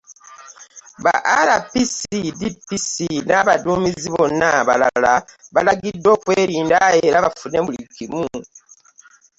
[1.03, 1.15] Ba
[1.55, 1.97] RPC,
[2.39, 2.93] DPC
[3.27, 5.13] n'abaduumizi bonna abalala
[5.53, 6.77] balagiddwa okwerinda
[7.07, 8.25] era bafune buli kimu